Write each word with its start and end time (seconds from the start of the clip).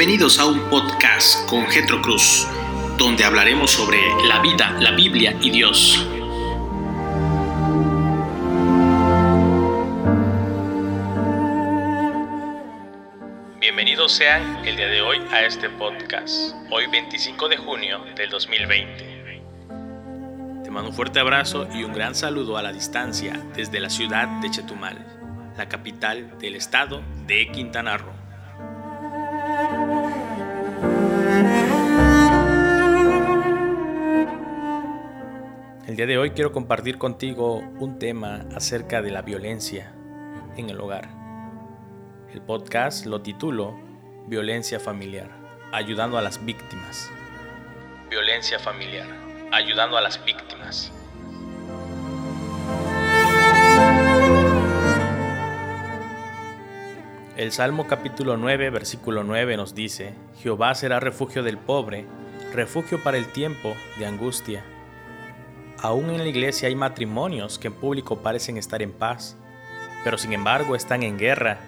Bienvenidos 0.00 0.38
a 0.38 0.46
un 0.46 0.58
podcast 0.70 1.46
con 1.46 1.66
Getro 1.66 2.00
Cruz, 2.00 2.48
donde 2.96 3.22
hablaremos 3.22 3.70
sobre 3.70 3.98
la 4.26 4.40
vida, 4.40 4.74
la 4.80 4.92
Biblia 4.92 5.36
y 5.42 5.50
Dios. 5.50 6.08
Bienvenidos 13.60 14.12
sean 14.12 14.66
el 14.66 14.76
día 14.76 14.86
de 14.86 15.02
hoy 15.02 15.18
a 15.30 15.42
este 15.42 15.68
podcast, 15.68 16.54
hoy 16.70 16.86
25 16.86 17.50
de 17.50 17.58
junio 17.58 18.02
del 18.16 18.30
2020. 18.30 19.42
Te 20.64 20.70
mando 20.70 20.88
un 20.88 20.96
fuerte 20.96 21.20
abrazo 21.20 21.68
y 21.74 21.84
un 21.84 21.92
gran 21.92 22.14
saludo 22.14 22.56
a 22.56 22.62
la 22.62 22.72
distancia 22.72 23.34
desde 23.54 23.80
la 23.80 23.90
ciudad 23.90 24.40
de 24.40 24.50
Chetumal, 24.50 25.52
la 25.58 25.68
capital 25.68 26.38
del 26.38 26.56
estado 26.56 27.02
de 27.26 27.52
Quintana 27.52 27.98
Roo. 27.98 28.19
El 35.90 35.96
día 35.96 36.06
de 36.06 36.18
hoy 36.18 36.30
quiero 36.30 36.52
compartir 36.52 36.98
contigo 36.98 37.56
un 37.56 37.98
tema 37.98 38.46
acerca 38.54 39.02
de 39.02 39.10
la 39.10 39.22
violencia 39.22 39.92
en 40.56 40.70
el 40.70 40.78
hogar. 40.78 41.08
El 42.32 42.40
podcast 42.42 43.06
lo 43.06 43.22
titulo 43.22 43.76
Violencia 44.28 44.78
familiar, 44.78 45.28
ayudando 45.72 46.16
a 46.16 46.22
las 46.22 46.44
víctimas. 46.44 47.10
Violencia 48.08 48.60
familiar, 48.60 49.08
ayudando 49.50 49.96
a 49.96 50.00
las 50.00 50.24
víctimas. 50.24 50.92
El 57.36 57.50
Salmo 57.50 57.88
capítulo 57.88 58.36
9, 58.36 58.70
versículo 58.70 59.24
9 59.24 59.56
nos 59.56 59.74
dice, 59.74 60.14
Jehová 60.40 60.72
será 60.76 61.00
refugio 61.00 61.42
del 61.42 61.58
pobre, 61.58 62.06
refugio 62.54 63.02
para 63.02 63.18
el 63.18 63.26
tiempo 63.32 63.74
de 63.98 64.06
angustia. 64.06 64.62
Aún 65.82 66.10
en 66.10 66.18
la 66.18 66.26
iglesia 66.26 66.68
hay 66.68 66.74
matrimonios 66.74 67.58
que 67.58 67.68
en 67.68 67.74
público 67.74 68.18
parecen 68.18 68.58
estar 68.58 68.82
en 68.82 68.92
paz, 68.92 69.36
pero 70.04 70.18
sin 70.18 70.34
embargo 70.34 70.76
están 70.76 71.02
en 71.02 71.18
guerra. 71.18 71.60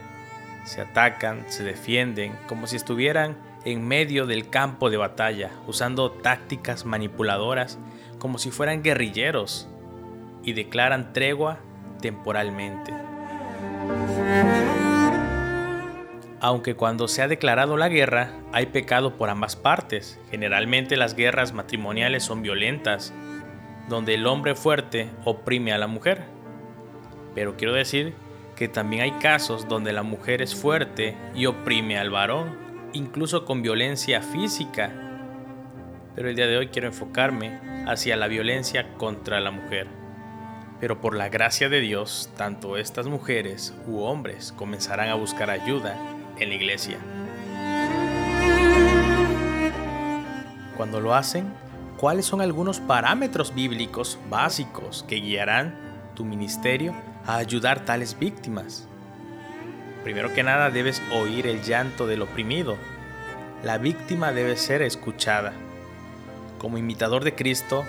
Se 0.66 0.82
atacan, 0.82 1.46
se 1.48 1.64
defienden, 1.64 2.36
como 2.46 2.66
si 2.66 2.76
estuvieran 2.76 3.38
en 3.64 3.88
medio 3.88 4.26
del 4.26 4.50
campo 4.50 4.90
de 4.90 4.98
batalla, 4.98 5.50
usando 5.66 6.10
tácticas 6.10 6.84
manipuladoras, 6.84 7.78
como 8.18 8.36
si 8.36 8.50
fueran 8.50 8.82
guerrilleros, 8.82 9.66
y 10.44 10.52
declaran 10.52 11.14
tregua 11.14 11.60
temporalmente. 12.02 12.92
Aunque 16.40 16.74
cuando 16.74 17.08
se 17.08 17.22
ha 17.22 17.28
declarado 17.28 17.78
la 17.78 17.88
guerra 17.88 18.32
hay 18.52 18.66
pecado 18.66 19.16
por 19.16 19.30
ambas 19.30 19.56
partes, 19.56 20.20
generalmente 20.30 20.98
las 20.98 21.14
guerras 21.14 21.54
matrimoniales 21.54 22.24
son 22.24 22.42
violentas, 22.42 23.14
donde 23.92 24.14
el 24.14 24.26
hombre 24.26 24.54
fuerte 24.54 25.10
oprime 25.26 25.70
a 25.70 25.76
la 25.78 25.86
mujer. 25.86 26.22
Pero 27.34 27.58
quiero 27.58 27.74
decir 27.74 28.14
que 28.56 28.66
también 28.66 29.02
hay 29.02 29.12
casos 29.12 29.68
donde 29.68 29.92
la 29.92 30.02
mujer 30.02 30.40
es 30.40 30.54
fuerte 30.54 31.14
y 31.34 31.44
oprime 31.44 31.98
al 31.98 32.08
varón, 32.08 32.56
incluso 32.94 33.44
con 33.44 33.60
violencia 33.60 34.22
física. 34.22 34.90
Pero 36.14 36.30
el 36.30 36.36
día 36.36 36.46
de 36.46 36.56
hoy 36.56 36.68
quiero 36.68 36.88
enfocarme 36.88 37.60
hacia 37.86 38.16
la 38.16 38.28
violencia 38.28 38.94
contra 38.94 39.40
la 39.40 39.50
mujer. 39.50 39.88
Pero 40.80 41.02
por 41.02 41.14
la 41.14 41.28
gracia 41.28 41.68
de 41.68 41.80
Dios, 41.80 42.30
tanto 42.34 42.78
estas 42.78 43.08
mujeres 43.08 43.74
u 43.86 44.00
hombres 44.00 44.52
comenzarán 44.52 45.10
a 45.10 45.16
buscar 45.16 45.50
ayuda 45.50 45.98
en 46.38 46.48
la 46.48 46.54
iglesia. 46.54 46.96
Cuando 50.78 50.98
lo 50.98 51.14
hacen, 51.14 51.52
¿cuáles 52.02 52.26
son 52.26 52.40
algunos 52.40 52.80
parámetros 52.80 53.54
bíblicos 53.54 54.18
básicos 54.28 55.04
que 55.06 55.20
guiarán 55.20 55.78
tu 56.16 56.24
ministerio 56.24 56.96
a 57.24 57.36
ayudar 57.36 57.84
tales 57.84 58.18
víctimas? 58.18 58.88
Primero 60.02 60.34
que 60.34 60.42
nada 60.42 60.70
debes 60.70 61.00
oír 61.14 61.46
el 61.46 61.62
llanto 61.62 62.08
del 62.08 62.22
oprimido. 62.22 62.76
La 63.62 63.78
víctima 63.78 64.32
debe 64.32 64.56
ser 64.56 64.82
escuchada. 64.82 65.52
Como 66.58 66.76
imitador 66.76 67.22
de 67.22 67.36
Cristo, 67.36 67.84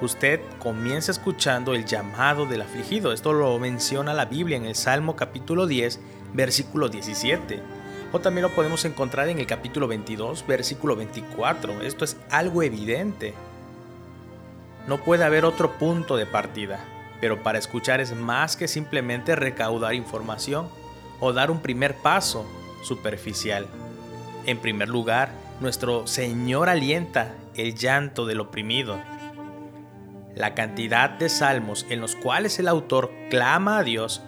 usted 0.00 0.38
comienza 0.60 1.10
escuchando 1.10 1.74
el 1.74 1.86
llamado 1.86 2.46
del 2.46 2.62
afligido. 2.62 3.12
Esto 3.12 3.32
lo 3.32 3.58
menciona 3.58 4.14
la 4.14 4.26
Biblia 4.26 4.58
en 4.58 4.64
el 4.64 4.76
Salmo 4.76 5.16
capítulo 5.16 5.66
10, 5.66 5.98
versículo 6.34 6.88
17. 6.88 7.60
O 8.12 8.20
también 8.20 8.42
lo 8.42 8.54
podemos 8.54 8.84
encontrar 8.84 9.28
en 9.28 9.40
el 9.40 9.46
capítulo 9.48 9.88
22, 9.88 10.46
versículo 10.46 10.94
24. 10.94 11.80
Esto 11.80 12.04
es 12.04 12.16
algo 12.30 12.62
evidente. 12.62 13.34
No 14.86 14.98
puede 14.98 15.24
haber 15.24 15.44
otro 15.44 15.78
punto 15.78 16.16
de 16.16 16.26
partida, 16.26 16.78
pero 17.20 17.42
para 17.42 17.58
escuchar 17.58 18.00
es 18.00 18.14
más 18.14 18.56
que 18.56 18.68
simplemente 18.68 19.34
recaudar 19.34 19.94
información 19.94 20.68
o 21.20 21.32
dar 21.32 21.50
un 21.50 21.60
primer 21.60 21.94
paso 21.96 22.46
superficial. 22.82 23.66
En 24.44 24.58
primer 24.58 24.88
lugar, 24.88 25.30
nuestro 25.60 26.06
Señor 26.06 26.68
alienta 26.68 27.34
el 27.54 27.74
llanto 27.74 28.26
del 28.26 28.40
oprimido. 28.40 28.96
La 30.34 30.54
cantidad 30.54 31.10
de 31.10 31.28
salmos 31.28 31.86
en 31.88 32.00
los 32.00 32.14
cuales 32.14 32.58
el 32.58 32.68
autor 32.68 33.10
clama 33.30 33.78
a 33.78 33.82
Dios 33.82 34.22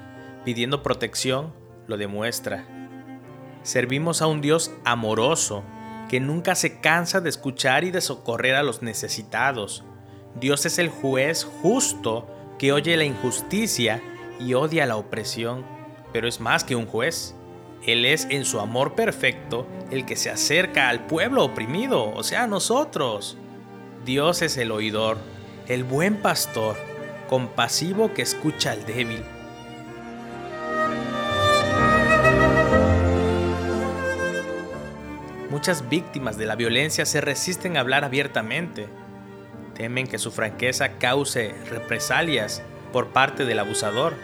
pidiendo 0.45 0.83
protección 0.83 1.53
lo 1.87 1.99
demuestra. 1.99 2.67
Servimos 3.63 4.23
a 4.23 4.27
un 4.27 4.41
Dios 4.41 4.73
amoroso 4.85 5.63
que 6.09 6.21
nunca 6.21 6.55
se 6.55 6.81
cansa 6.81 7.21
de 7.21 7.29
escuchar 7.29 7.85
y 7.85 7.91
de 7.91 8.01
socorrer 8.01 8.55
a 8.55 8.63
los 8.63 8.81
necesitados. 8.83 9.85
Dios 10.35 10.67
es 10.67 10.79
el 10.79 10.89
juez 10.89 11.45
justo 11.45 12.27
que 12.59 12.73
oye 12.73 12.97
la 12.97 13.05
injusticia 13.05 14.03
y 14.39 14.55
odia 14.55 14.87
la 14.87 14.97
opresión, 14.97 15.65
pero 16.13 16.29
es 16.29 16.41
más 16.41 16.65
que 16.65 16.77
un 16.77 16.87
juez. 16.87 17.35
Él 17.87 18.05
es 18.05 18.27
en 18.31 18.45
su 18.45 18.61
amor 18.61 18.95
perfecto 18.95 19.67
el 19.91 20.05
que 20.05 20.17
se 20.17 20.31
acerca 20.31 20.89
al 20.89 21.07
pueblo 21.07 21.45
oprimido, 21.45 22.13
o 22.15 22.23
sea, 22.23 22.47
nosotros. 22.47 23.37
Dios 24.05 24.43
es 24.43 24.57
el 24.57 24.73
oidor, 24.73 25.19
el 25.69 25.85
buen 25.85 26.17
pastor, 26.17 26.77
compasivo 27.29 28.15
que 28.15 28.23
escucha 28.23 28.73
al 28.73 28.87
débil 28.87 29.23
Muchas 35.51 35.89
víctimas 35.89 36.37
de 36.37 36.47
la 36.47 36.57
violencia 36.57 37.07
se 37.07 37.21
resisten 37.21 37.77
a 37.77 37.81
hablar 37.81 38.05
abiertamente. 38.05 38.87
Temen 39.79 40.09
que 40.09 40.19
su 40.19 40.33
franqueza 40.33 40.99
cause 40.99 41.55
represalias 41.71 42.63
por 42.93 43.09
parte 43.09 43.45
del 43.45 43.61
abusador. 43.61 44.15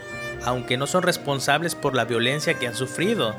Aunque 0.45 0.77
no 0.77 0.87
son 0.87 1.05
responsables 1.05 1.75
por 1.75 1.95
la 1.95 2.05
violencia 2.05 2.55
que 2.55 2.67
han 2.67 2.75
sufrido, 2.75 3.35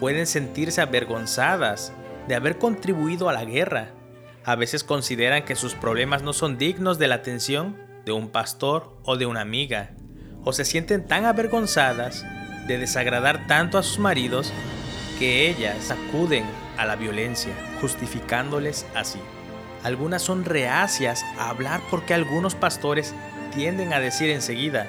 pueden 0.00 0.26
sentirse 0.26 0.80
avergonzadas 0.80 1.92
de 2.26 2.34
haber 2.34 2.58
contribuido 2.58 3.28
a 3.28 3.34
la 3.34 3.44
guerra. 3.44 3.90
A 4.44 4.56
veces 4.56 4.82
consideran 4.82 5.44
que 5.44 5.54
sus 5.54 5.74
problemas 5.74 6.22
no 6.22 6.32
son 6.32 6.56
dignos 6.56 6.98
de 6.98 7.08
la 7.08 7.16
atención 7.16 7.76
de 8.06 8.12
un 8.12 8.30
pastor 8.30 8.96
o 9.04 9.18
de 9.18 9.26
una 9.26 9.42
amiga, 9.42 9.90
o 10.44 10.54
se 10.54 10.64
sienten 10.64 11.06
tan 11.06 11.26
avergonzadas 11.26 12.24
de 12.66 12.78
desagradar 12.78 13.46
tanto 13.46 13.76
a 13.76 13.82
sus 13.82 13.98
maridos 13.98 14.52
que 15.18 15.50
ellas 15.50 15.90
acuden 15.90 16.44
a 16.78 16.86
la 16.86 16.96
violencia, 16.96 17.52
justificándoles 17.82 18.86
así. 18.94 19.20
Algunas 19.82 20.22
son 20.22 20.44
reacias 20.44 21.24
a 21.38 21.48
hablar 21.48 21.80
porque 21.90 22.12
algunos 22.12 22.54
pastores 22.54 23.14
tienden 23.54 23.92
a 23.92 24.00
decir 24.00 24.30
enseguida, 24.30 24.86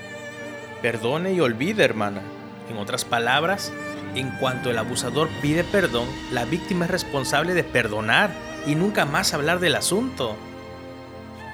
perdone 0.82 1.34
y 1.34 1.40
olvide 1.40 1.84
hermana. 1.84 2.22
En 2.70 2.78
otras 2.78 3.06
palabras, 3.06 3.72
en 4.16 4.30
cuanto 4.32 4.70
el 4.70 4.78
abusador 4.78 5.30
pide 5.42 5.64
perdón, 5.64 6.08
la 6.32 6.46
víctima 6.46 6.86
es 6.86 6.92
responsable 6.92 7.54
de 7.54 7.64
perdonar 7.64 8.32
y 8.68 8.76
nunca 8.76 9.06
más 9.06 9.34
hablar 9.34 9.60
del 9.60 9.76
asunto. 9.76 10.36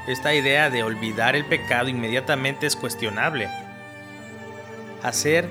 Esta 0.07 0.33
idea 0.33 0.69
de 0.69 0.83
olvidar 0.83 1.35
el 1.35 1.45
pecado 1.45 1.89
inmediatamente 1.89 2.65
es 2.65 2.75
cuestionable. 2.75 3.49
Hacer 5.03 5.47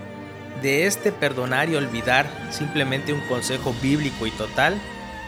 de 0.62 0.87
este 0.87 1.12
perdonar 1.12 1.69
y 1.69 1.77
olvidar 1.77 2.27
simplemente 2.50 3.12
un 3.12 3.21
consejo 3.21 3.75
bíblico 3.81 4.27
y 4.27 4.31
total 4.33 4.81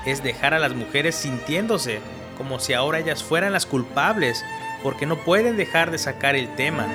es 0.07 0.23
dejar 0.23 0.55
a 0.55 0.59
las 0.59 0.75
mujeres 0.75 1.15
sintiéndose 1.15 2.01
como 2.39 2.61
si 2.61 2.73
ahora 2.73 3.01
ellas 3.01 3.23
fueran 3.23 3.53
las 3.53 3.67
culpables 3.67 4.45
porque 4.83 5.05
no 5.05 5.17
pueden 5.19 5.57
dejar 5.57 5.91
de 5.91 5.99
sacar 5.99 6.37
el 6.37 6.49
tema. 6.55 6.87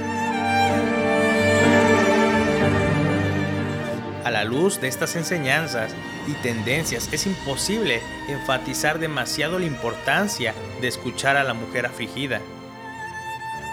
A 4.23 4.31
la 4.31 4.45
luz 4.45 4.79
de 4.79 4.87
estas 4.87 5.17
enseñanzas 5.17 5.93
y 6.27 6.31
tendencias 6.41 7.09
es 7.11 7.27
imposible 7.27 8.01
enfatizar 8.29 8.97
demasiado 8.97 9.59
la 9.59 9.65
importancia 9.65 10.53
de 10.79 10.87
escuchar 10.87 11.35
a 11.35 11.43
la 11.43 11.53
mujer 11.53 11.85
afligida. 11.85 12.39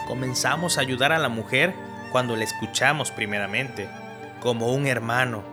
Comenzamos 0.08 0.76
a 0.76 0.80
ayudar 0.80 1.12
a 1.12 1.20
la 1.20 1.28
mujer 1.28 1.72
cuando 2.10 2.34
la 2.34 2.42
escuchamos 2.42 3.12
primeramente 3.12 3.88
como 4.40 4.72
un 4.72 4.88
hermano 4.88 5.44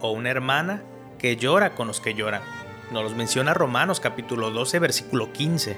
o 0.00 0.12
una 0.12 0.30
hermana 0.30 0.82
que 1.18 1.36
llora 1.36 1.74
con 1.74 1.86
los 1.86 2.00
que 2.00 2.14
lloran. 2.14 2.55
Nos 2.90 3.02
los 3.02 3.16
menciona 3.16 3.52
Romanos 3.52 3.98
capítulo 3.98 4.50
12 4.50 4.78
versículo 4.78 5.32
15. 5.32 5.76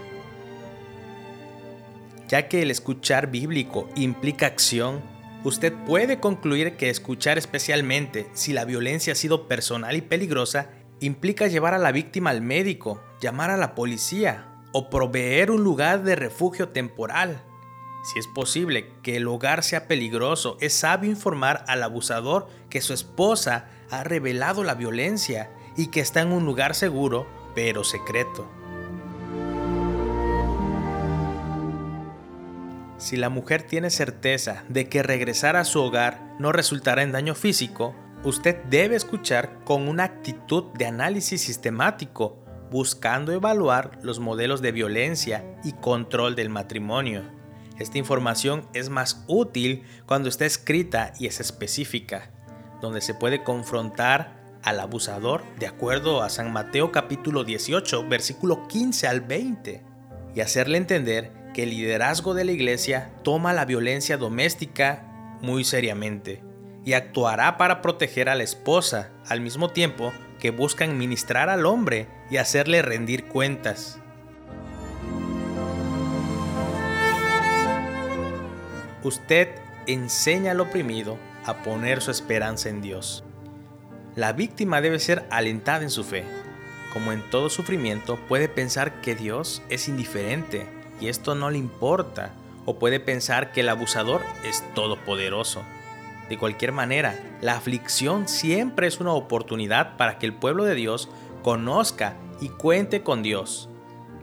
Ya 2.28 2.48
que 2.48 2.60
el 2.60 2.70
escuchar 2.70 3.30
bíblico 3.30 3.88
implica 3.96 4.44
acción, 4.44 5.00
usted 5.42 5.72
puede 5.86 6.20
concluir 6.20 6.76
que 6.76 6.90
escuchar 6.90 7.38
especialmente 7.38 8.28
si 8.34 8.52
la 8.52 8.66
violencia 8.66 9.14
ha 9.14 9.16
sido 9.16 9.48
personal 9.48 9.96
y 9.96 10.02
peligrosa 10.02 10.68
implica 11.00 11.46
llevar 11.46 11.72
a 11.72 11.78
la 11.78 11.92
víctima 11.92 12.28
al 12.28 12.42
médico, 12.42 13.02
llamar 13.22 13.50
a 13.50 13.56
la 13.56 13.74
policía 13.74 14.46
o 14.72 14.90
proveer 14.90 15.50
un 15.50 15.64
lugar 15.64 16.02
de 16.02 16.14
refugio 16.14 16.68
temporal. 16.68 17.42
Si 18.04 18.18
es 18.18 18.26
posible 18.26 18.92
que 19.02 19.16
el 19.16 19.26
hogar 19.28 19.64
sea 19.64 19.88
peligroso, 19.88 20.58
es 20.60 20.74
sabio 20.74 21.10
informar 21.10 21.64
al 21.68 21.82
abusador 21.82 22.48
que 22.68 22.82
su 22.82 22.92
esposa 22.92 23.70
ha 23.90 24.04
revelado 24.04 24.62
la 24.62 24.74
violencia 24.74 25.50
y 25.78 25.86
que 25.86 26.00
está 26.00 26.20
en 26.20 26.32
un 26.32 26.44
lugar 26.44 26.74
seguro, 26.74 27.26
pero 27.54 27.84
secreto. 27.84 28.46
Si 32.98 33.16
la 33.16 33.28
mujer 33.28 33.62
tiene 33.62 33.90
certeza 33.90 34.64
de 34.68 34.88
que 34.88 35.04
regresar 35.04 35.54
a 35.54 35.64
su 35.64 35.80
hogar 35.80 36.34
no 36.40 36.50
resultará 36.50 37.04
en 37.04 37.12
daño 37.12 37.36
físico, 37.36 37.94
usted 38.24 38.56
debe 38.64 38.96
escuchar 38.96 39.62
con 39.64 39.86
una 39.86 40.02
actitud 40.02 40.64
de 40.74 40.86
análisis 40.86 41.42
sistemático, 41.42 42.44
buscando 42.72 43.32
evaluar 43.32 44.00
los 44.02 44.18
modelos 44.18 44.60
de 44.60 44.72
violencia 44.72 45.44
y 45.62 45.74
control 45.74 46.34
del 46.34 46.50
matrimonio. 46.50 47.22
Esta 47.78 47.98
información 47.98 48.66
es 48.74 48.90
más 48.90 49.24
útil 49.28 49.84
cuando 50.06 50.28
está 50.28 50.44
escrita 50.44 51.12
y 51.20 51.28
es 51.28 51.38
específica, 51.38 52.32
donde 52.80 53.00
se 53.00 53.14
puede 53.14 53.44
confrontar 53.44 54.37
al 54.62 54.80
abusador 54.80 55.42
de 55.58 55.66
acuerdo 55.66 56.22
a 56.22 56.30
San 56.30 56.52
Mateo 56.52 56.92
capítulo 56.92 57.44
18, 57.44 58.08
versículo 58.08 58.66
15 58.68 59.06
al 59.06 59.20
20, 59.20 59.82
y 60.34 60.40
hacerle 60.40 60.78
entender 60.78 61.32
que 61.54 61.64
el 61.64 61.70
liderazgo 61.70 62.34
de 62.34 62.44
la 62.44 62.52
iglesia 62.52 63.12
toma 63.22 63.52
la 63.52 63.64
violencia 63.64 64.16
doméstica 64.16 65.04
muy 65.40 65.64
seriamente 65.64 66.42
y 66.84 66.94
actuará 66.94 67.56
para 67.56 67.82
proteger 67.82 68.28
a 68.28 68.34
la 68.34 68.44
esposa 68.44 69.10
al 69.28 69.40
mismo 69.40 69.70
tiempo 69.70 70.12
que 70.38 70.50
buscan 70.50 70.96
ministrar 70.96 71.48
al 71.48 71.66
hombre 71.66 72.08
y 72.30 72.36
hacerle 72.36 72.82
rendir 72.82 73.26
cuentas. 73.26 73.98
Usted 79.02 79.48
enseña 79.86 80.52
al 80.52 80.60
oprimido 80.60 81.18
a 81.44 81.62
poner 81.62 82.02
su 82.02 82.10
esperanza 82.10 82.68
en 82.68 82.82
Dios. 82.82 83.24
La 84.18 84.32
víctima 84.32 84.80
debe 84.80 84.98
ser 84.98 85.24
alentada 85.30 85.84
en 85.84 85.90
su 85.90 86.02
fe. 86.02 86.24
Como 86.92 87.12
en 87.12 87.22
todo 87.30 87.48
sufrimiento, 87.48 88.16
puede 88.26 88.48
pensar 88.48 89.00
que 89.00 89.14
Dios 89.14 89.62
es 89.68 89.88
indiferente 89.88 90.66
y 91.00 91.06
esto 91.06 91.36
no 91.36 91.50
le 91.50 91.58
importa, 91.58 92.32
o 92.64 92.80
puede 92.80 92.98
pensar 92.98 93.52
que 93.52 93.60
el 93.60 93.68
abusador 93.68 94.22
es 94.42 94.64
todopoderoso. 94.74 95.62
De 96.28 96.36
cualquier 96.36 96.72
manera, 96.72 97.14
la 97.40 97.54
aflicción 97.54 98.26
siempre 98.26 98.88
es 98.88 98.98
una 98.98 99.12
oportunidad 99.12 99.96
para 99.96 100.18
que 100.18 100.26
el 100.26 100.34
pueblo 100.34 100.64
de 100.64 100.74
Dios 100.74 101.08
conozca 101.44 102.16
y 102.40 102.48
cuente 102.48 103.04
con 103.04 103.22
Dios, 103.22 103.68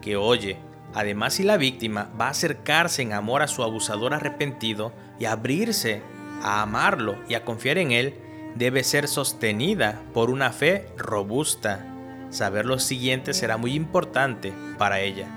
que 0.02 0.18
oye. 0.18 0.58
Además, 0.92 1.32
si 1.32 1.42
la 1.42 1.56
víctima 1.56 2.10
va 2.20 2.26
a 2.26 2.32
acercarse 2.32 3.00
en 3.00 3.14
amor 3.14 3.40
a 3.40 3.48
su 3.48 3.62
abusador 3.62 4.12
arrepentido 4.12 4.92
y 5.18 5.24
abrirse 5.24 6.02
a 6.42 6.60
amarlo 6.60 7.16
y 7.30 7.34
a 7.34 7.46
confiar 7.46 7.78
en 7.78 7.92
él, 7.92 8.25
debe 8.56 8.84
ser 8.84 9.08
sostenida 9.08 10.02
por 10.14 10.30
una 10.30 10.50
fe 10.50 10.88
robusta. 10.96 11.84
Saber 12.30 12.66
lo 12.66 12.78
siguiente 12.78 13.34
será 13.34 13.56
muy 13.56 13.74
importante 13.74 14.52
para 14.78 15.00
ella. 15.00 15.28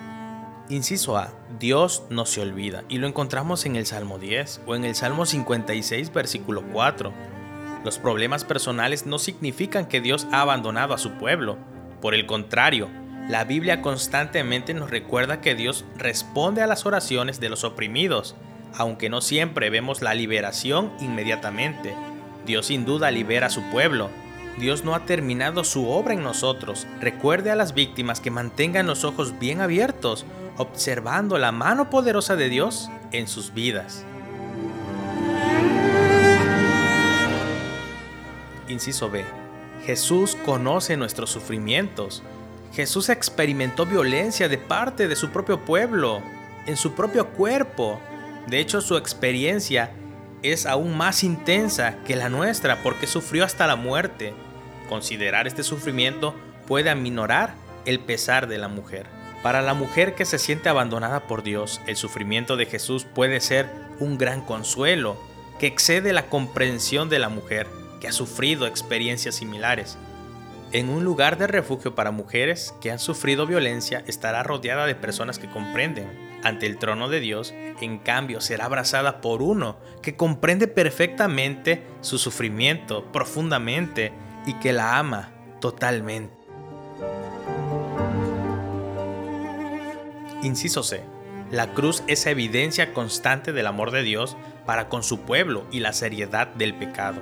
Inciso 0.70 1.18
A. 1.18 1.34
Dios 1.60 2.04
no 2.10 2.26
se 2.26 2.42
olvida 2.42 2.84
y 2.90 2.98
lo 2.98 3.08
encontramos 3.08 3.66
en 3.66 3.76
el 3.76 3.86
Salmo 3.86 4.20
10 4.20 4.62
o 4.66 4.76
en 4.76 4.86
el 4.86 4.96
Salmo 4.96 5.26
56 5.26 6.14
versículo 6.14 6.64
4. 6.72 7.12
Los 7.84 7.98
problemas 7.98 8.46
personales 8.46 9.06
no 9.06 9.20
significan 9.20 9.88
que 9.88 10.02
Dios 10.02 10.28
ha 10.32 10.42
abandonado 10.42 10.94
a 10.94 10.98
su 10.98 11.12
pueblo. 11.14 11.58
Por 12.02 12.14
el 12.14 12.26
contrario, 12.26 12.90
la 13.30 13.44
Biblia 13.46 13.82
constantemente 13.82 14.74
nos 14.74 14.90
recuerda 14.90 15.42
que 15.42 15.56
Dios 15.56 15.86
responde 15.98 16.62
a 16.62 16.68
las 16.68 16.86
oraciones 16.86 17.40
de 17.40 17.50
los 17.50 17.64
oprimidos, 17.64 18.36
aunque 18.76 19.10
no 19.10 19.22
siempre 19.22 19.70
vemos 19.70 20.02
la 20.02 20.14
liberación 20.14 20.92
inmediatamente. 21.00 21.96
Dios 22.50 22.66
sin 22.66 22.84
duda 22.84 23.12
libera 23.12 23.46
a 23.46 23.50
su 23.52 23.62
pueblo, 23.70 24.10
Dios 24.58 24.84
no 24.84 24.96
ha 24.96 25.06
terminado 25.06 25.64
su 25.64 25.88
obra 25.88 26.16
en 26.16 26.24
nosotros. 26.24 26.88
Recuerde 27.00 27.52
a 27.52 27.56
las 27.56 27.76
víctimas 27.76 28.20
que 28.22 28.32
mantengan 28.32 28.88
los 28.88 29.04
ojos 29.04 29.38
bien 29.38 29.62
abiertos, 29.62 30.26
observando 30.58 31.38
la 31.38 31.52
mano 31.52 31.92
poderosa 31.92 32.36
de 32.36 32.50
Dios 32.50 32.90
en 33.12 33.28
sus 33.28 33.54
vidas. 33.54 34.04
Inciso 38.68 39.12
B. 39.12 39.24
Jesús 39.86 40.36
conoce 40.44 40.98
nuestros 40.98 41.30
sufrimientos. 41.30 42.24
Jesús 42.74 43.10
experimentó 43.10 43.86
violencia 43.86 44.50
de 44.50 44.58
parte 44.58 45.08
de 45.08 45.16
su 45.16 45.30
propio 45.30 45.64
pueblo, 45.66 46.24
en 46.66 46.78
su 46.78 46.94
propio 46.94 47.28
cuerpo. 47.28 48.00
De 48.48 48.60
hecho, 48.60 48.82
su 48.82 48.98
experiencia 48.98 49.92
es 50.44 50.66
aún 50.66 50.96
más 50.96 51.24
intensa 51.24 51.98
que 52.06 52.16
la 52.16 52.30
nuestra 52.30 52.82
porque 52.82 53.08
sufrió 53.08 53.44
hasta 53.44 53.68
la 53.68 53.76
muerte. 53.76 54.34
Considerar 54.88 55.48
este 55.48 55.64
sufrimiento 55.64 56.36
puede 56.68 56.90
aminorar 56.90 57.54
el 57.86 58.00
pesar 58.00 58.48
de 58.48 58.58
la 58.58 58.68
mujer. 58.68 59.08
Para 59.44 59.62
la 59.62 59.74
mujer 59.74 60.16
que 60.16 60.26
se 60.26 60.38
siente 60.38 60.70
abandonada 60.70 61.22
por 61.22 61.44
Dios, 61.44 61.82
el 61.88 61.96
sufrimiento 61.96 62.58
de 62.58 62.66
Jesús 62.66 63.06
puede 63.06 63.40
ser 63.40 63.70
un 64.00 64.18
gran 64.18 64.42
consuelo 64.42 65.18
que 65.60 65.68
excede 65.68 66.14
la 66.14 66.28
comprensión 66.28 67.10
de 67.10 67.20
la 67.20 67.30
mujer 67.30 67.68
que 68.00 68.08
ha 68.08 68.12
sufrido 68.12 68.68
experiencias 68.68 69.36
similares. 69.36 69.98
En 70.72 70.90
un 70.90 71.04
lugar 71.04 71.38
de 71.38 71.48
refugio 71.48 71.96
para 71.96 72.12
mujeres 72.12 72.74
que 72.82 72.92
han 72.92 73.00
sufrido 73.00 73.48
violencia 73.48 74.04
estará 74.08 74.44
rodeada 74.44 74.86
de 74.86 74.96
personas 74.96 75.40
que 75.40 75.50
comprenden. 75.50 76.29
Ante 76.44 76.66
el 76.66 76.78
trono 76.78 77.10
de 77.10 77.20
Dios, 77.20 77.54
en 77.82 78.00
cambio, 78.00 78.40
será 78.40 78.66
abrazada 78.66 79.20
por 79.22 79.42
uno 79.42 79.78
que 80.02 80.16
comprende 80.16 80.68
perfectamente 80.68 81.84
su 82.02 82.18
sufrimiento 82.18 83.12
profundamente 83.12 84.14
y 84.46 84.54
que 84.56 84.72
la 84.72 84.98
ama 84.98 85.32
totalmente. 85.60 86.34
Inciso 90.42 90.84
C. 90.84 91.04
La 91.52 91.74
cruz 91.74 92.04
es 92.08 92.26
evidencia 92.26 92.94
constante 92.94 93.52
del 93.52 93.68
amor 93.68 93.92
de 93.92 94.04
Dios 94.04 94.38
para 94.66 94.88
con 94.88 95.04
su 95.04 95.22
pueblo 95.22 95.66
y 95.72 95.80
la 95.80 95.92
seriedad 95.94 96.48
del 96.48 96.76
pecado. 96.76 97.22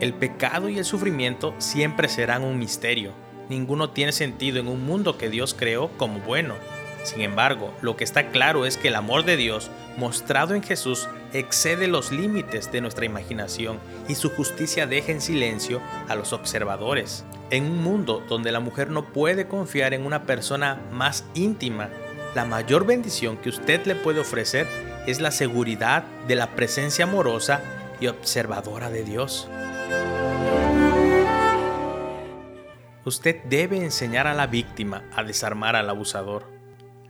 El 0.00 0.14
pecado 0.14 0.68
y 0.68 0.78
el 0.78 0.84
sufrimiento 0.84 1.54
siempre 1.58 2.08
serán 2.08 2.42
un 2.42 2.58
misterio. 2.58 3.12
Ninguno 3.48 3.90
tiene 3.90 4.10
sentido 4.10 4.58
en 4.58 4.66
un 4.66 4.84
mundo 4.84 5.16
que 5.16 5.30
Dios 5.30 5.54
creó 5.54 5.90
como 5.96 6.18
bueno. 6.20 6.54
Sin 7.02 7.20
embargo, 7.20 7.74
lo 7.82 7.96
que 7.96 8.04
está 8.04 8.30
claro 8.30 8.64
es 8.64 8.76
que 8.76 8.88
el 8.88 8.94
amor 8.94 9.24
de 9.24 9.36
Dios, 9.36 9.70
mostrado 9.96 10.54
en 10.54 10.62
Jesús, 10.62 11.08
excede 11.32 11.88
los 11.88 12.12
límites 12.12 12.70
de 12.70 12.80
nuestra 12.80 13.04
imaginación 13.04 13.78
y 14.08 14.14
su 14.14 14.30
justicia 14.30 14.86
deja 14.86 15.12
en 15.12 15.20
silencio 15.20 15.80
a 16.08 16.14
los 16.14 16.32
observadores. 16.32 17.24
En 17.50 17.64
un 17.64 17.82
mundo 17.82 18.22
donde 18.28 18.52
la 18.52 18.60
mujer 18.60 18.90
no 18.90 19.04
puede 19.04 19.46
confiar 19.46 19.94
en 19.94 20.06
una 20.06 20.22
persona 20.24 20.80
más 20.92 21.24
íntima, 21.34 21.88
la 22.34 22.44
mayor 22.44 22.86
bendición 22.86 23.36
que 23.36 23.50
usted 23.50 23.84
le 23.84 23.94
puede 23.94 24.20
ofrecer 24.20 24.66
es 25.06 25.20
la 25.20 25.32
seguridad 25.32 26.04
de 26.28 26.36
la 26.36 26.50
presencia 26.50 27.04
amorosa 27.04 27.60
y 28.00 28.06
observadora 28.06 28.90
de 28.90 29.04
Dios. 29.04 29.48
Usted 33.04 33.42
debe 33.44 33.78
enseñar 33.78 34.28
a 34.28 34.34
la 34.34 34.46
víctima 34.46 35.02
a 35.14 35.24
desarmar 35.24 35.74
al 35.74 35.90
abusador. 35.90 36.51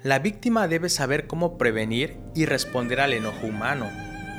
La 0.02 0.18
víctima 0.18 0.68
debe 0.68 0.88
saber 0.88 1.26
cómo 1.26 1.58
prevenir 1.58 2.18
y 2.34 2.46
responder 2.46 3.00
al 3.00 3.12
enojo 3.12 3.46
humano 3.46 3.88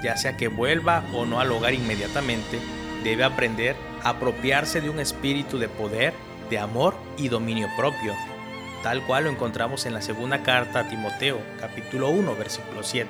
ya 0.03 0.17
sea 0.17 0.35
que 0.35 0.49
vuelva 0.49 1.03
o 1.13 1.25
no 1.25 1.39
al 1.39 1.51
hogar 1.51 1.73
inmediatamente, 1.73 2.59
debe 3.03 3.23
aprender 3.23 3.75
a 4.03 4.09
apropiarse 4.09 4.81
de 4.81 4.89
un 4.89 4.99
espíritu 4.99 5.57
de 5.57 5.69
poder, 5.69 6.13
de 6.49 6.59
amor 6.59 6.93
y 7.17 7.29
dominio 7.29 7.69
propio, 7.77 8.13
tal 8.83 9.01
cual 9.07 9.23
lo 9.23 9.29
encontramos 9.31 9.85
en 9.85 9.93
la 9.93 10.01
segunda 10.01 10.43
carta 10.43 10.81
a 10.81 10.89
Timoteo, 10.89 11.39
capítulo 11.59 12.09
1, 12.09 12.35
versículo 12.35 12.83
7. 12.83 13.09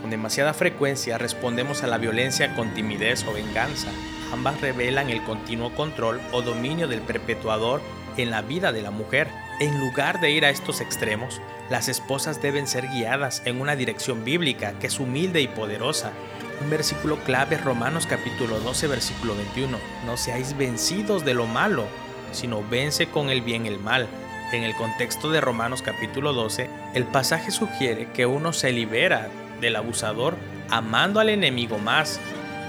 Con 0.00 0.10
demasiada 0.10 0.52
frecuencia 0.52 1.16
respondemos 1.16 1.84
a 1.84 1.86
la 1.86 1.98
violencia 1.98 2.56
con 2.56 2.74
timidez 2.74 3.24
o 3.26 3.32
venganza. 3.32 3.88
Ambas 4.32 4.60
revelan 4.60 5.10
el 5.10 5.22
continuo 5.22 5.74
control 5.74 6.20
o 6.32 6.42
dominio 6.42 6.88
del 6.88 7.02
perpetuador 7.02 7.80
en 8.22 8.30
la 8.30 8.42
vida 8.42 8.72
de 8.72 8.82
la 8.82 8.90
mujer. 8.90 9.28
En 9.60 9.80
lugar 9.80 10.20
de 10.20 10.30
ir 10.30 10.44
a 10.44 10.50
estos 10.50 10.80
extremos, 10.80 11.40
las 11.68 11.88
esposas 11.88 12.40
deben 12.40 12.66
ser 12.66 12.88
guiadas 12.88 13.42
en 13.44 13.60
una 13.60 13.76
dirección 13.76 14.24
bíblica 14.24 14.74
que 14.78 14.88
es 14.88 14.98
humilde 15.00 15.40
y 15.40 15.48
poderosa. 15.48 16.12
Un 16.60 16.70
versículo 16.70 17.18
clave 17.24 17.56
es 17.56 17.64
Romanos 17.64 18.06
capítulo 18.06 18.60
12 18.60 18.86
versículo 18.86 19.34
21. 19.36 19.78
No 20.06 20.16
seáis 20.16 20.56
vencidos 20.56 21.24
de 21.24 21.34
lo 21.34 21.46
malo, 21.46 21.86
sino 22.32 22.62
vence 22.68 23.06
con 23.06 23.30
el 23.30 23.42
bien 23.42 23.66
el 23.66 23.78
mal. 23.78 24.08
En 24.52 24.64
el 24.64 24.74
contexto 24.74 25.30
de 25.30 25.40
Romanos 25.40 25.80
capítulo 25.80 26.32
12, 26.32 26.68
el 26.94 27.04
pasaje 27.04 27.50
sugiere 27.50 28.10
que 28.12 28.26
uno 28.26 28.52
se 28.52 28.72
libera 28.72 29.28
del 29.60 29.76
abusador 29.76 30.36
amando 30.70 31.20
al 31.20 31.28
enemigo 31.28 31.78
más, 31.78 32.18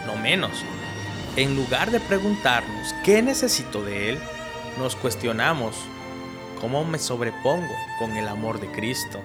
no 0.06 0.16
menos. 0.16 0.52
En 1.36 1.56
lugar 1.56 1.92
de 1.92 2.00
preguntarnos 2.00 2.94
qué 3.04 3.22
necesito 3.22 3.84
de 3.84 4.10
él, 4.10 4.20
nos 4.78 4.96
cuestionamos 4.96 5.76
cómo 6.60 6.84
me 6.86 7.00
sobrepongo 7.00 7.74
con 8.00 8.18
el 8.18 8.28
amor 8.28 8.60
de 8.60 8.72
Cristo. 8.72 9.20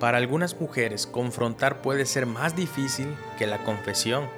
Para 0.00 0.16
algunas 0.16 0.58
mujeres 0.58 1.06
confrontar 1.06 1.82
puede 1.82 2.06
ser 2.06 2.24
más 2.24 2.56
difícil 2.56 3.14
que 3.38 3.46
la 3.46 3.62
confesión. 3.64 4.28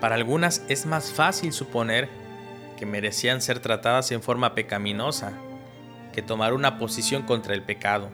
Para 0.00 0.14
algunas 0.14 0.62
es 0.68 0.86
más 0.86 1.12
fácil 1.12 1.52
suponer 1.52 2.08
que 2.78 2.86
merecían 2.86 3.42
ser 3.42 3.58
tratadas 3.58 4.12
en 4.12 4.22
forma 4.22 4.54
pecaminosa 4.54 5.32
que 6.12 6.22
tomar 6.22 6.54
una 6.54 6.78
posición 6.78 7.22
contra 7.22 7.54
el 7.54 7.62
pecado. 7.62 8.10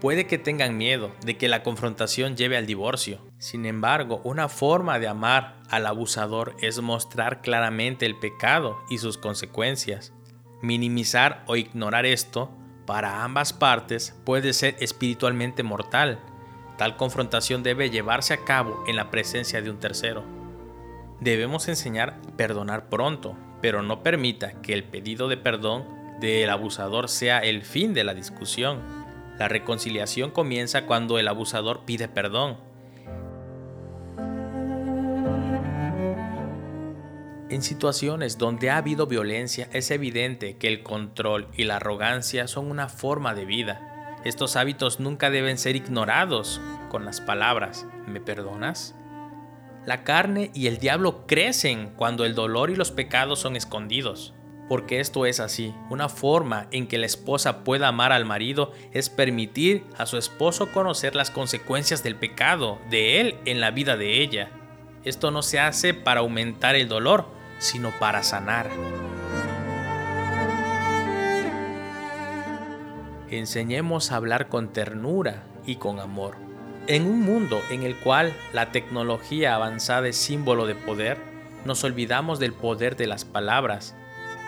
Puede 0.00 0.26
que 0.26 0.38
tengan 0.38 0.76
miedo 0.76 1.12
de 1.24 1.36
que 1.36 1.48
la 1.48 1.62
confrontación 1.62 2.36
lleve 2.36 2.56
al 2.56 2.66
divorcio. 2.66 3.27
Sin 3.38 3.66
embargo, 3.66 4.20
una 4.24 4.48
forma 4.48 4.98
de 4.98 5.08
amar 5.08 5.56
al 5.70 5.86
abusador 5.86 6.56
es 6.60 6.80
mostrar 6.80 7.40
claramente 7.40 8.06
el 8.06 8.16
pecado 8.16 8.78
y 8.90 8.98
sus 8.98 9.16
consecuencias. 9.18 10.12
Minimizar 10.60 11.44
o 11.46 11.56
ignorar 11.56 12.04
esto 12.04 12.50
para 12.86 13.22
ambas 13.22 13.52
partes 13.52 14.18
puede 14.24 14.52
ser 14.52 14.76
espiritualmente 14.80 15.62
mortal 15.62 16.18
Tal 16.78 16.96
confrontación 16.96 17.64
debe 17.64 17.90
llevarse 17.90 18.32
a 18.32 18.44
cabo 18.44 18.84
en 18.86 18.94
la 18.94 19.10
presencia 19.10 19.60
de 19.60 19.68
un 19.68 19.80
tercero. 19.80 20.22
Debemos 21.20 21.66
enseñar 21.66 22.20
a 22.24 22.36
perdonar 22.36 22.88
pronto, 22.88 23.36
pero 23.60 23.82
no 23.82 24.04
permita 24.04 24.62
que 24.62 24.74
el 24.74 24.84
pedido 24.84 25.26
de 25.26 25.36
perdón 25.36 25.84
del 26.20 26.48
abusador 26.48 27.08
sea 27.08 27.40
el 27.40 27.62
fin 27.62 27.94
de 27.94 28.04
la 28.04 28.14
discusión. 28.14 28.80
La 29.40 29.48
reconciliación 29.48 30.30
comienza 30.30 30.86
cuando 30.86 31.18
el 31.18 31.26
abusador 31.26 31.84
pide 31.84 32.06
perdón. 32.06 32.58
En 37.50 37.62
situaciones 37.62 38.36
donde 38.36 38.68
ha 38.68 38.76
habido 38.76 39.06
violencia 39.06 39.70
es 39.72 39.90
evidente 39.90 40.58
que 40.58 40.68
el 40.68 40.82
control 40.82 41.48
y 41.56 41.64
la 41.64 41.76
arrogancia 41.76 42.46
son 42.46 42.70
una 42.70 42.90
forma 42.90 43.34
de 43.34 43.46
vida. 43.46 44.18
Estos 44.22 44.56
hábitos 44.56 45.00
nunca 45.00 45.30
deben 45.30 45.56
ser 45.56 45.74
ignorados 45.74 46.60
con 46.90 47.06
las 47.06 47.22
palabras, 47.22 47.86
¿me 48.06 48.20
perdonas? 48.20 48.94
La 49.86 50.04
carne 50.04 50.50
y 50.52 50.66
el 50.66 50.76
diablo 50.76 51.26
crecen 51.26 51.94
cuando 51.96 52.26
el 52.26 52.34
dolor 52.34 52.68
y 52.68 52.76
los 52.76 52.90
pecados 52.90 53.38
son 53.38 53.56
escondidos. 53.56 54.34
Porque 54.68 55.00
esto 55.00 55.24
es 55.24 55.40
así. 55.40 55.74
Una 55.88 56.10
forma 56.10 56.66
en 56.72 56.86
que 56.86 56.98
la 56.98 57.06
esposa 57.06 57.64
pueda 57.64 57.88
amar 57.88 58.12
al 58.12 58.26
marido 58.26 58.72
es 58.92 59.08
permitir 59.08 59.84
a 59.96 60.04
su 60.04 60.18
esposo 60.18 60.70
conocer 60.72 61.14
las 61.14 61.30
consecuencias 61.30 62.02
del 62.02 62.16
pecado 62.16 62.78
de 62.90 63.22
él 63.22 63.36
en 63.46 63.62
la 63.62 63.70
vida 63.70 63.96
de 63.96 64.20
ella. 64.20 64.50
Esto 65.04 65.30
no 65.30 65.40
se 65.40 65.58
hace 65.58 65.94
para 65.94 66.20
aumentar 66.20 66.76
el 66.76 66.88
dolor, 66.88 67.37
sino 67.58 67.90
para 67.98 68.22
sanar. 68.22 68.68
enseñemos 73.30 74.10
a 74.10 74.16
hablar 74.16 74.48
con 74.48 74.72
ternura 74.72 75.44
y 75.66 75.76
con 75.76 76.00
amor. 76.00 76.36
En 76.86 77.06
un 77.06 77.20
mundo 77.20 77.60
en 77.70 77.82
el 77.82 77.96
cual 77.96 78.32
la 78.52 78.72
tecnología 78.72 79.54
avanzada 79.54 80.08
es 80.08 80.16
símbolo 80.16 80.66
de 80.66 80.74
poder, 80.74 81.18
nos 81.64 81.84
olvidamos 81.84 82.38
del 82.38 82.54
poder 82.54 82.96
de 82.96 83.06
las 83.06 83.24
palabras. 83.24 83.94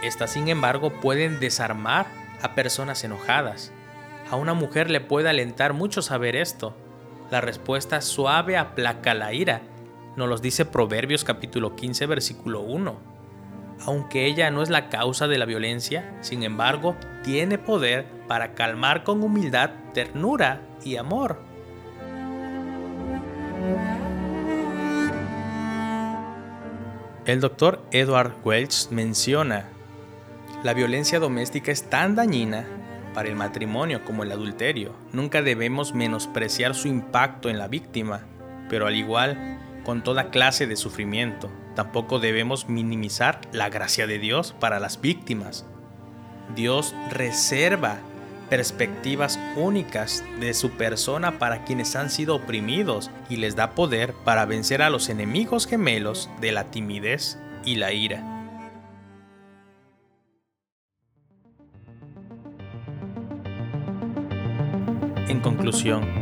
Estas, 0.02 0.30
sin 0.30 0.48
embargo, 0.48 0.90
pueden 1.00 1.40
desarmar 1.40 2.06
a 2.40 2.54
personas 2.54 3.04
enojadas. 3.04 3.72
A 4.30 4.36
una 4.36 4.54
mujer 4.54 4.88
le 4.88 5.00
puede 5.00 5.28
alentar 5.28 5.74
mucho 5.74 6.00
saber 6.00 6.36
esto. 6.36 6.74
La 7.30 7.40
respuesta 7.40 8.00
suave 8.00 8.56
aplaca 8.56 9.12
la 9.12 9.34
ira. 9.34 9.60
Nos 10.16 10.28
los 10.28 10.42
dice 10.42 10.64
Proverbios 10.64 11.24
capítulo 11.24 11.76
15 11.76 12.06
versículo 12.06 12.60
1 12.60 13.20
aunque 13.86 14.26
ella 14.26 14.50
no 14.50 14.62
es 14.62 14.70
la 14.70 14.88
causa 14.88 15.26
de 15.26 15.38
la 15.38 15.46
violencia, 15.46 16.14
sin 16.20 16.42
embargo, 16.42 16.96
tiene 17.24 17.58
poder 17.58 18.06
para 18.28 18.54
calmar 18.54 19.04
con 19.04 19.22
humildad, 19.22 19.70
ternura 19.94 20.60
y 20.84 20.96
amor. 20.96 21.38
El 27.24 27.40
doctor 27.40 27.82
Edward 27.90 28.34
Welch 28.44 28.90
menciona, 28.90 29.68
la 30.64 30.74
violencia 30.74 31.18
doméstica 31.18 31.70
es 31.70 31.88
tan 31.88 32.14
dañina 32.14 32.66
para 33.14 33.28
el 33.28 33.36
matrimonio 33.36 34.04
como 34.04 34.24
el 34.24 34.32
adulterio. 34.32 34.94
Nunca 35.12 35.42
debemos 35.42 35.94
menospreciar 35.94 36.74
su 36.74 36.88
impacto 36.88 37.48
en 37.48 37.58
la 37.58 37.68
víctima, 37.68 38.22
pero 38.68 38.86
al 38.86 38.96
igual 38.96 39.58
con 39.84 40.02
toda 40.02 40.30
clase 40.30 40.66
de 40.66 40.76
sufrimiento. 40.76 41.50
Tampoco 41.74 42.18
debemos 42.18 42.68
minimizar 42.68 43.40
la 43.52 43.68
gracia 43.68 44.06
de 44.06 44.18
Dios 44.18 44.54
para 44.58 44.80
las 44.80 45.00
víctimas. 45.00 45.64
Dios 46.54 46.94
reserva 47.10 48.00
perspectivas 48.50 49.38
únicas 49.56 50.24
de 50.40 50.52
su 50.54 50.70
persona 50.72 51.38
para 51.38 51.64
quienes 51.64 51.94
han 51.94 52.10
sido 52.10 52.34
oprimidos 52.34 53.10
y 53.30 53.36
les 53.36 53.54
da 53.54 53.70
poder 53.76 54.12
para 54.24 54.44
vencer 54.44 54.82
a 54.82 54.90
los 54.90 55.08
enemigos 55.08 55.66
gemelos 55.66 56.28
de 56.40 56.52
la 56.52 56.64
timidez 56.64 57.38
y 57.64 57.76
la 57.76 57.92
ira. 57.92 58.36
En 65.28 65.38
conclusión, 65.38 66.19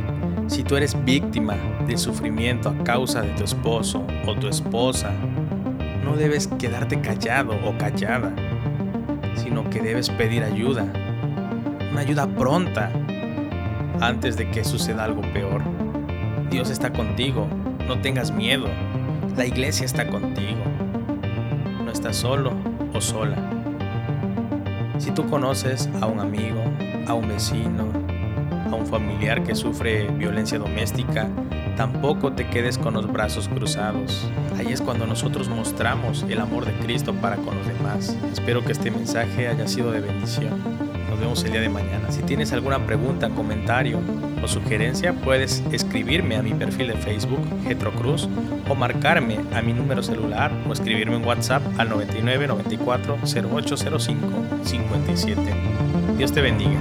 si 0.49 0.64
tú 0.64 0.76
eres 0.76 0.97
víctima 1.05 1.57
de 1.87 1.97
sufrimiento 1.99 2.71
a 2.71 2.85
causa 2.85 3.21
de 3.21 3.31
tu 3.35 3.45
esposo 3.45 4.05
o 4.26 4.35
tu 4.35 4.49
esposa, 4.49 5.12
no 6.05 6.17
debes 6.17 6.49
quedarte 6.59 7.00
callado 7.00 7.52
o 7.64 7.76
callada, 7.76 8.33
sino 9.37 9.69
que 9.69 9.81
debes 9.81 10.09
pedir 10.09 10.43
ayuda, 10.43 10.87
una 11.93 12.00
ayuda 12.00 12.26
pronta, 12.26 12.90
antes 14.00 14.37
de 14.37 14.50
que 14.50 14.64
suceda 14.64 15.05
algo 15.05 15.21
peor. 15.33 15.62
Dios 16.50 16.71
está 16.71 16.93
contigo, 16.93 17.47
no 17.87 18.00
tengas 18.00 18.31
miedo, 18.31 18.69
la 19.37 19.45
iglesia 19.45 19.85
está 19.85 20.09
contigo, 20.09 20.62
no 21.85 21.90
estás 21.90 22.17
solo 22.17 22.52
o 22.95 23.00
sola. 23.02 23.37
Si 24.99 25.11
tú 25.11 25.28
conoces 25.28 25.90
a 26.00 26.07
un 26.07 26.21
amigo, 26.21 26.62
a 27.07 27.12
un 27.14 27.28
vecino, 27.28 28.08
a 28.71 28.75
un 28.75 28.87
familiar 28.87 29.43
que 29.43 29.55
sufre 29.55 30.09
violencia 30.09 30.59
doméstica, 30.59 31.29
tampoco 31.77 32.33
te 32.33 32.49
quedes 32.49 32.79
con 32.79 32.95
los 32.95 33.11
brazos 33.11 33.49
cruzados. 33.49 34.29
Ahí 34.59 34.73
es 34.73 34.81
cuando 34.81 35.07
nosotros 35.07 35.49
mostramos 35.49 36.25
el 36.29 36.41
amor 36.41 36.65
de 36.67 36.73
Cristo 36.85 37.15
para 37.15 37.37
con 37.37 37.57
los 37.57 37.67
demás. 37.67 38.17
Espero 38.33 38.65
que 38.65 38.73
este 38.73 38.91
mensaje 38.91 39.49
haya 39.49 39.67
sido 39.69 39.91
de 39.93 40.01
bendición. 40.01 40.63
Nos 41.09 41.19
vemos 41.19 41.43
el 41.45 41.53
día 41.53 41.61
de 41.61 41.69
mañana. 41.69 42.11
Si 42.11 42.23
tienes 42.23 42.53
alguna 42.53 42.85
pregunta, 42.85 43.31
comentario 43.31 44.01
o 44.43 44.49
sugerencia, 44.49 45.13
puedes 45.13 45.63
escribirme 45.73 46.37
a 46.37 46.43
mi 46.43 46.53
perfil 46.53 46.89
de 46.89 46.95
Facebook, 46.95 47.41
Getro 47.67 47.93
Cruz, 47.93 48.29
o 48.69 48.75
marcarme 48.75 49.39
a 49.55 49.63
mi 49.63 49.73
número 49.73 50.03
celular 50.03 50.53
o 50.69 50.73
escribirme 50.73 51.17
en 51.17 51.25
WhatsApp 51.25 51.63
al 51.79 51.89
99 51.89 52.47
94 52.47 53.19
0805 53.25 54.29
57. 54.65 55.41
Dios 56.17 56.33
te 56.33 56.41
bendiga. 56.41 56.79